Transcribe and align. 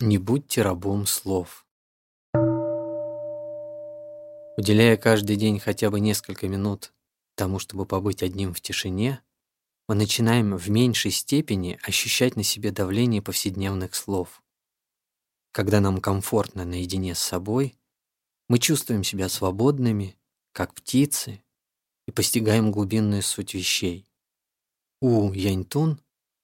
Не 0.00 0.18
будьте 0.18 0.62
рабом 0.62 1.06
слов. 1.06 1.66
Уделяя 4.56 4.96
каждый 4.96 5.34
день 5.34 5.58
хотя 5.58 5.90
бы 5.90 5.98
несколько 5.98 6.46
минут 6.46 6.92
тому, 7.34 7.58
чтобы 7.58 7.84
побыть 7.84 8.22
одним 8.22 8.54
в 8.54 8.60
тишине, 8.60 9.20
мы 9.88 9.96
начинаем 9.96 10.56
в 10.56 10.70
меньшей 10.70 11.10
степени 11.10 11.80
ощущать 11.82 12.36
на 12.36 12.44
себе 12.44 12.70
давление 12.70 13.22
повседневных 13.22 13.96
слов. 13.96 14.40
Когда 15.50 15.80
нам 15.80 16.00
комфортно 16.00 16.64
наедине 16.64 17.16
с 17.16 17.18
собой, 17.18 17.76
мы 18.48 18.60
чувствуем 18.60 19.02
себя 19.02 19.28
свободными, 19.28 20.16
как 20.52 20.74
птицы, 20.74 21.42
и 22.06 22.12
постигаем 22.12 22.70
глубинную 22.70 23.22
суть 23.22 23.52
вещей. 23.52 24.06
У 25.00 25.32
Яньтун, 25.32 26.00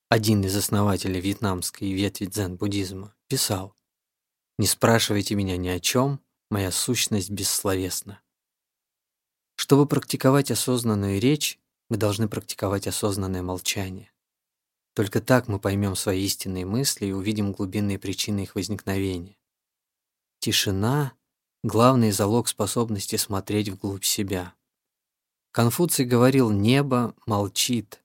один 0.09 0.45
из 0.45 0.57
основателей 0.57 1.21
вьетнамской 1.21 1.93
ветви 1.93 2.27
дзен-буддизма, 2.27 3.14
писал 3.35 3.75
«Не 4.59 4.69
спрашивайте 4.69 5.35
меня 5.35 5.57
ни 5.57 5.67
о 5.67 5.81
чем, 5.81 6.21
моя 6.53 6.71
сущность 6.71 7.31
бессловесна». 7.31 8.23
Чтобы 9.57 9.89
практиковать 9.89 10.53
осознанную 10.53 11.21
речь, 11.21 11.59
мы 11.91 11.97
должны 11.97 12.29
практиковать 12.29 12.87
осознанное 12.87 13.43
молчание. 13.43 14.13
Только 14.95 15.21
так 15.21 15.49
мы 15.49 15.59
поймем 15.59 15.97
свои 15.97 16.25
истинные 16.25 16.65
мысли 16.65 17.07
и 17.07 17.13
увидим 17.13 17.51
глубинные 17.51 17.99
причины 17.99 18.45
их 18.45 18.55
возникновения. 18.55 19.37
Тишина— 20.39 21.15
главный 21.65 22.13
залог 22.13 22.47
способности 22.47 23.17
смотреть 23.17 23.69
вглубь 23.69 24.05
себя. 24.05 24.55
Конфуций 25.51 26.05
говорил 26.05 26.53
«небо 26.53 27.17
молчит», 27.27 28.01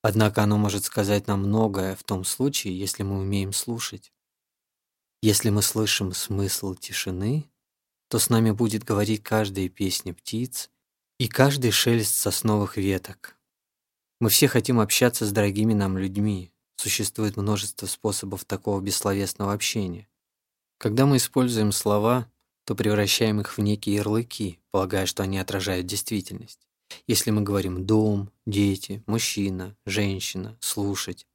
однако 0.00 0.42
оно 0.42 0.56
может 0.56 0.84
сказать 0.84 1.26
нам 1.26 1.40
многое 1.40 1.94
в 1.96 2.02
том 2.02 2.24
случае, 2.24 2.78
если 2.78 3.02
мы 3.02 3.18
умеем 3.18 3.52
слушать. 3.52 4.13
Если 5.24 5.48
мы 5.48 5.62
слышим 5.62 6.12
смысл 6.12 6.74
тишины, 6.74 7.48
то 8.08 8.18
с 8.18 8.28
нами 8.28 8.50
будет 8.50 8.84
говорить 8.84 9.22
каждая 9.22 9.70
песня 9.70 10.12
птиц 10.12 10.68
и 11.18 11.28
каждый 11.28 11.70
шелест 11.70 12.14
сосновых 12.14 12.76
веток. 12.76 13.34
Мы 14.20 14.28
все 14.28 14.48
хотим 14.48 14.80
общаться 14.80 15.24
с 15.24 15.32
дорогими 15.32 15.72
нам 15.72 15.96
людьми. 15.96 16.52
Существует 16.76 17.38
множество 17.38 17.86
способов 17.86 18.44
такого 18.44 18.82
бессловесного 18.82 19.54
общения. 19.54 20.08
Когда 20.76 21.06
мы 21.06 21.16
используем 21.16 21.72
слова, 21.72 22.30
то 22.66 22.74
превращаем 22.74 23.40
их 23.40 23.56
в 23.56 23.62
некие 23.62 23.96
ярлыки, 23.96 24.60
полагая, 24.72 25.06
что 25.06 25.22
они 25.22 25.38
отражают 25.38 25.86
действительность. 25.86 26.68
Если 27.06 27.30
мы 27.30 27.40
говорим 27.40 27.86
«дом», 27.86 28.30
«дети», 28.44 29.02
«мужчина», 29.06 29.74
«женщина», 29.86 30.58
«слушать», 30.60 31.26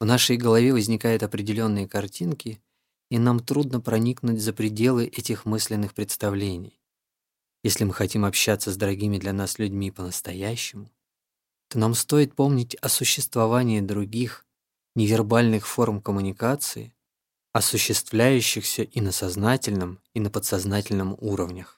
в 0.00 0.06
нашей 0.06 0.38
голове 0.38 0.72
возникают 0.72 1.22
определенные 1.22 1.86
картинки, 1.86 2.62
и 3.10 3.18
нам 3.18 3.40
трудно 3.40 3.80
проникнуть 3.80 4.40
за 4.40 4.52
пределы 4.52 5.06
этих 5.06 5.44
мысленных 5.46 5.94
представлений. 5.94 6.80
Если 7.62 7.84
мы 7.84 7.92
хотим 7.92 8.24
общаться 8.24 8.72
с 8.72 8.76
дорогими 8.76 9.18
для 9.18 9.32
нас 9.32 9.58
людьми 9.58 9.90
по-настоящему, 9.90 10.90
то 11.68 11.78
нам 11.78 11.94
стоит 11.94 12.34
помнить 12.34 12.74
о 12.76 12.88
существовании 12.88 13.80
других 13.80 14.46
невербальных 14.94 15.66
форм 15.66 16.00
коммуникации, 16.00 16.94
осуществляющихся 17.52 18.82
и 18.82 19.00
на 19.00 19.12
сознательном, 19.12 20.00
и 20.14 20.20
на 20.20 20.30
подсознательном 20.30 21.16
уровнях. 21.18 21.77